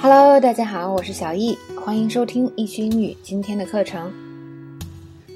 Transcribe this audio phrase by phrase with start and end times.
[0.00, 4.12] Hello，大家好，我是小易，欢迎收听易趣英语今天的课程。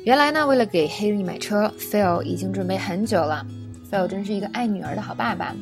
[0.05, 3.45] 原来呢，为了给黑莉买车，Phil 已经准备很久了。
[3.91, 5.53] Phil 真是一个爱女儿的好爸爸。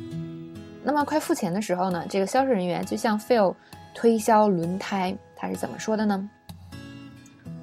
[0.85, 3.55] 那么快付钱的时候呢，这个销售人员就向 Phil
[3.95, 6.29] 推销轮胎，他是怎么说的呢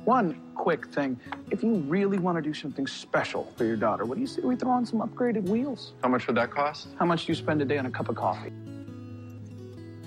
[0.05, 1.17] ？One quick thing,
[1.51, 4.41] if you really want to do something special for your daughter, what do you say
[4.41, 5.91] we throw on some upgraded wheels?
[6.01, 6.87] How much would that cost?
[6.97, 8.51] How much do you spend a day on a cup of coffee?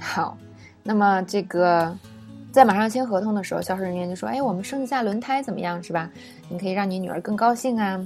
[0.00, 0.36] 好。
[0.91, 1.96] 那么这个，
[2.50, 5.80] 在马上签合同的时候，销售人员就说：“哎，我们升级下轮胎怎么样？
[5.80, 6.11] 是吧？
[6.49, 8.04] 你可以让你女儿更高兴啊。”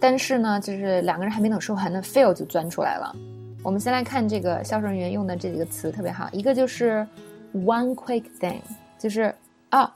[0.00, 3.14] 但是呢，就是两个人还没等说完呢，fail 就钻出来了。
[3.62, 7.06] 我们先来看这个销售人员用的这几个词特别好，一个就是
[7.54, 8.58] “one quick thing”，
[8.98, 9.32] 就是
[9.68, 9.88] 啊，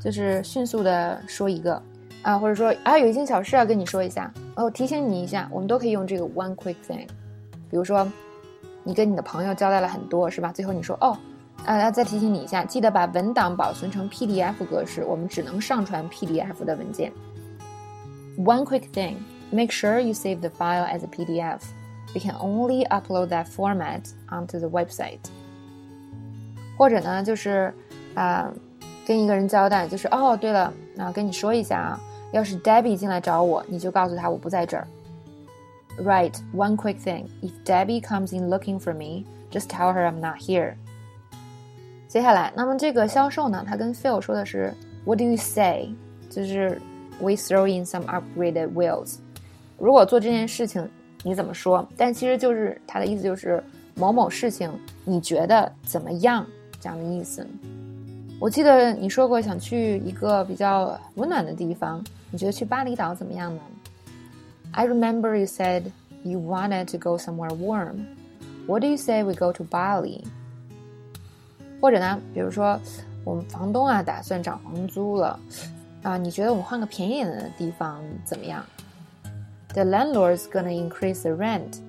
[0.00, 1.82] 就是迅速的说一个
[2.22, 7.08] 啊，或者说啊，有一件小事要跟你说一下，哦，提醒你一下，我们都可以用这个 “one quick thing”。
[7.68, 8.08] 比如说，
[8.84, 10.52] 你跟你的朋友交代了很多，是吧？
[10.52, 11.18] 最后你说哦。
[11.65, 17.11] 啊，要再提醒你一下，记得把文档保存成 PDF 格式，我们只能上传 PDF 的文件。
[18.37, 19.15] One quick thing,
[19.51, 21.59] make sure you save the file as a PDF.
[22.15, 25.19] We can only upload that format onto the website.
[26.77, 27.73] 或者呢，就是
[28.15, 28.51] 啊，
[29.05, 31.99] 跟一个人交代，就是哦，对了，啊，跟你说一下啊，
[32.31, 34.87] 要是 Debbie 进来找我，你就告诉他我不在这儿。
[36.01, 37.25] Right, one quick thing.
[37.41, 40.75] If Debbie comes in looking for me, just tell her I'm not here.
[42.13, 44.73] 接下来，那么这个销售呢，他跟 Phil 说的是
[45.05, 45.89] "What do you say？"
[46.29, 46.81] 就是
[47.19, 49.15] "We throw in some upgraded wheels."
[49.77, 50.89] 如果做这件事情，
[51.23, 51.87] 你怎么说？
[51.95, 53.63] 但其实就是他的意思就是
[53.95, 54.71] 某某事情，
[55.05, 56.45] 你觉得怎么样？
[56.81, 57.45] 这样的意思。
[58.39, 63.61] 我记得你说过想去一个比较温暖的地方，你觉得去巴厘岛怎么样呢？
[64.71, 65.83] I remember you said
[66.23, 68.05] you wanted to go somewhere warm.
[68.65, 70.23] What do you say we go to Bali?
[71.84, 72.80] 或者呢，比如说，
[73.24, 75.38] 我们房东啊打算涨房租了，
[76.02, 78.64] 啊，你觉得我们换个便宜点的地方怎么样
[79.74, 81.80] ？The landlord's gonna increase the rent.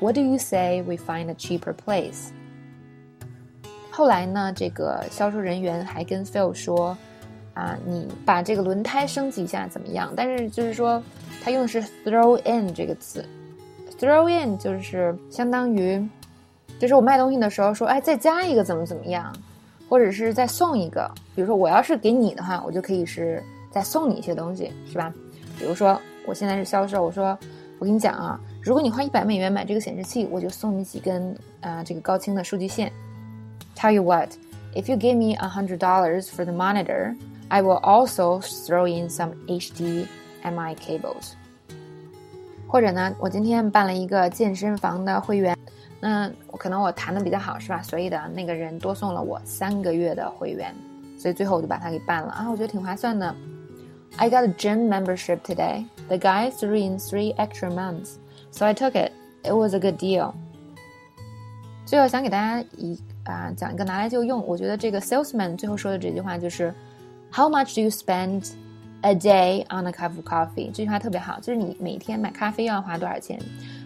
[0.00, 2.30] What do you say we find a cheaper place?
[3.90, 6.96] 后来呢，这个销售人员还跟 Phil 说，
[7.52, 10.14] 啊，你把这个轮胎升级一下怎么样？
[10.16, 11.02] 但是就是说，
[11.44, 13.22] 他用的是 throw in 这个词
[14.00, 16.08] ，throw in 就是相当于。
[16.82, 19.32] 就是我卖东西的时候说，哎，再加一个怎么怎么样，
[19.88, 21.08] 或者是再送一个。
[21.32, 25.14] 比如说我要是给你的话，我就可以是再送你一些东西，是吧？
[25.56, 27.38] 比如说我现在是销售，我说
[27.78, 32.92] 我跟你讲啊，如果你花一百美元买这个显示器，我就送你几根啊这个高清的数据线。
[33.76, 34.30] Tell you what,
[34.74, 37.14] if you give me a hundred dollars for the monitor,
[37.46, 41.34] I will also throw in some HDMI cables。
[42.66, 45.56] 或者呢，我今天办了一个健身房的会员。
[46.04, 47.80] 那可能我谈的比较好是吧？
[47.80, 50.74] 所以的那个人多送了我三个月的会员，
[51.16, 53.32] 所以最后我就把它给办了啊，我觉得挺划算的。
[54.16, 55.86] I got a gym membership today.
[56.08, 58.16] The guy threw in three extra months,
[58.50, 59.12] so I took it.
[59.44, 60.32] It was a good deal.
[61.86, 66.74] 最后想给大家一啊讲一个拿来就用，我觉得这个 salesman 最后说的这句话就是
[67.32, 68.50] How much do you spend
[69.04, 73.36] A day on a cup of coffee，这句话特别好，就是你每天买咖啡要花多少钱？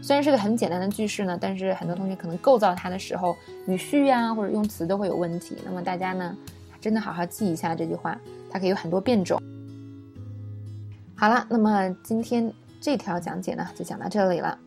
[0.03, 3.35] 虽然是个很简单的句式呢，但是很多同学可能构造它的时候，
[3.67, 5.57] 语序呀或者用词都会有问题。
[5.65, 6.37] 那么大家呢，
[6.83, 8.19] 真的好好记一下这句话，
[8.51, 9.41] 它可以有很多变种。
[11.17, 14.59] 好了，那么今天这条讲解呢，就讲到这里了。